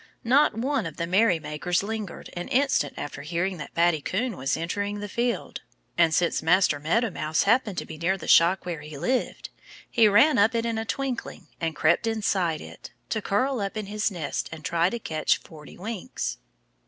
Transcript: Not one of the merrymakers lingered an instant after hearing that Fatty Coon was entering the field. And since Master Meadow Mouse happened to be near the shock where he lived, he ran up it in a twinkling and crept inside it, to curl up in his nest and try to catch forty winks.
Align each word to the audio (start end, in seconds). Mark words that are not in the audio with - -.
Not 0.23 0.57
one 0.57 0.87
of 0.87 0.97
the 0.97 1.05
merrymakers 1.05 1.83
lingered 1.83 2.31
an 2.33 2.47
instant 2.47 2.95
after 2.97 3.21
hearing 3.21 3.57
that 3.57 3.75
Fatty 3.75 4.01
Coon 4.01 4.35
was 4.35 4.57
entering 4.57 4.99
the 4.99 5.07
field. 5.07 5.61
And 5.95 6.11
since 6.11 6.41
Master 6.41 6.79
Meadow 6.79 7.11
Mouse 7.11 7.43
happened 7.43 7.77
to 7.77 7.85
be 7.85 7.99
near 7.99 8.17
the 8.17 8.27
shock 8.27 8.65
where 8.65 8.81
he 8.81 8.97
lived, 8.97 9.51
he 9.87 10.07
ran 10.07 10.39
up 10.39 10.55
it 10.55 10.65
in 10.65 10.79
a 10.79 10.85
twinkling 10.85 11.49
and 11.59 11.75
crept 11.75 12.07
inside 12.07 12.61
it, 12.61 12.89
to 13.09 13.21
curl 13.21 13.59
up 13.59 13.77
in 13.77 13.85
his 13.85 14.09
nest 14.09 14.49
and 14.51 14.65
try 14.65 14.89
to 14.89 14.97
catch 14.97 15.37
forty 15.37 15.77
winks. 15.77 16.39